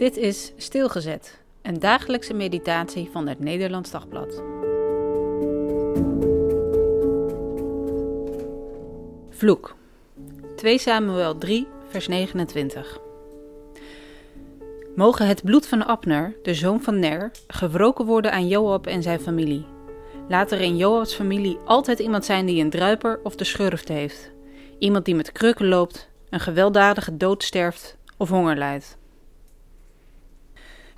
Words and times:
Dit 0.00 0.16
is 0.16 0.52
Stilgezet, 0.56 1.40
een 1.62 1.78
dagelijkse 1.78 2.34
meditatie 2.34 3.08
van 3.12 3.26
het 3.26 3.40
Nederlands 3.40 3.90
Dagblad. 3.90 4.42
Vloek. 9.30 9.76
2 10.56 10.78
Samuel 10.78 11.38
3, 11.38 11.66
vers 11.88 12.08
29. 12.08 13.00
Mogen 14.96 15.26
het 15.26 15.44
bloed 15.44 15.66
van 15.66 15.86
Abner, 15.86 16.36
de 16.42 16.54
zoon 16.54 16.82
van 16.82 16.98
Ner, 16.98 17.30
gewroken 17.46 18.06
worden 18.06 18.32
aan 18.32 18.48
Joab 18.48 18.86
en 18.86 19.02
zijn 19.02 19.20
familie. 19.20 19.66
Laat 20.28 20.52
er 20.52 20.60
in 20.60 20.76
Joabs 20.76 21.14
familie 21.14 21.58
altijd 21.64 21.98
iemand 21.98 22.24
zijn 22.24 22.46
die 22.46 22.62
een 22.62 22.70
druiper 22.70 23.20
of 23.22 23.34
de 23.36 23.44
schurft 23.44 23.88
heeft. 23.88 24.30
Iemand 24.78 25.04
die 25.04 25.14
met 25.14 25.32
krukken 25.32 25.68
loopt, 25.68 26.08
een 26.30 26.40
gewelddadige 26.40 27.16
dood 27.16 27.42
sterft 27.42 27.96
of 28.16 28.28
honger 28.28 28.56
lijdt. 28.56 28.98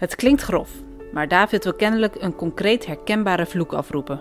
Het 0.02 0.14
klinkt 0.14 0.42
grof, 0.42 0.70
maar 1.12 1.28
David 1.28 1.64
wil 1.64 1.74
kennelijk 1.74 2.14
een 2.18 2.36
concreet 2.36 2.86
herkenbare 2.86 3.46
vloek 3.46 3.72
afroepen. 3.72 4.20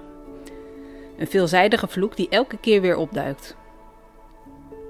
Een 1.17 1.27
veelzijdige 1.27 1.87
vloek 1.87 2.15
die 2.15 2.29
elke 2.29 2.57
keer 2.57 2.81
weer 2.81 2.95
opduikt. 2.95 3.55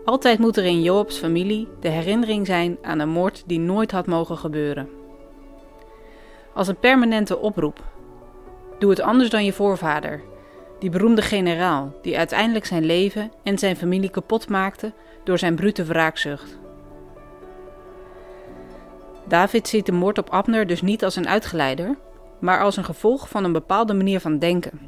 Altijd 0.06 0.40
moet 0.40 0.58
er 0.58 0.66
in 0.66 0.82
Joabs 0.82 1.18
familie 1.18 1.68
de 1.80 1.90
herinnering 1.90 2.46
zijn 2.46 2.78
aan 2.82 3.00
een 3.00 3.10
moord 3.10 3.44
die 3.46 3.60
nooit 3.60 3.92
had 3.92 4.06
mogen 4.06 4.38
gebeuren. 4.38 4.90
Als 6.54 6.68
een 6.68 6.80
permanente 6.80 7.38
oproep. 7.38 7.84
Doe 8.80 8.90
het 8.90 9.02
anders 9.02 9.30
dan 9.30 9.46
je 9.46 9.54
voorvader, 9.54 10.22
die 10.80 10.90
beroemde 10.90 11.22
generaal 11.22 11.94
die 12.02 12.18
uiteindelijk 12.18 12.66
zijn 12.66 12.86
leven 12.86 13.32
en 13.44 13.58
zijn 13.58 13.76
familie 13.76 14.10
kapot 14.10 14.50
maakte 14.50 14.94
door 15.24 15.38
zijn 15.38 15.56
brute 15.56 15.84
wraakzucht. 15.84 16.60
David 19.28 19.68
ziet 19.68 19.86
de 19.86 19.92
moord 19.92 20.18
op 20.18 20.30
Abner 20.30 20.68
dus 20.68 20.82
niet 20.82 21.04
als 21.04 21.16
een 21.16 21.28
uitgeleider, 21.28 21.98
maar 22.40 22.62
als 22.62 22.78
een 22.78 22.84
gevolg 22.84 23.30
van 23.30 23.44
een 23.44 23.52
bepaalde 23.52 23.94
manier 23.94 24.20
van 24.20 24.40
denken. 24.40 24.80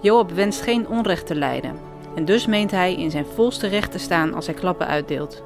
Joab 0.00 0.30
wenst 0.30 0.60
geen 0.60 0.88
onrecht 0.88 1.26
te 1.26 1.34
lijden 1.34 1.78
en 2.14 2.24
dus 2.24 2.46
meent 2.46 2.70
hij 2.70 2.94
in 2.94 3.10
zijn 3.10 3.26
volste 3.26 3.66
recht 3.66 3.92
te 3.92 3.98
staan 3.98 4.34
als 4.34 4.46
hij 4.46 4.54
klappen 4.54 4.86
uitdeelt, 4.86 5.42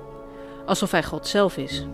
alsof 0.67 0.91
hij 0.91 1.03
God 1.03 1.27
zelf 1.27 1.57
is. 1.57 1.87